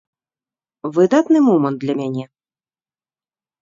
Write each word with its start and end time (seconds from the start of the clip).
Выдатны 0.97 1.39
момант 1.51 1.77
для 1.87 1.93
мяне. 2.03 2.25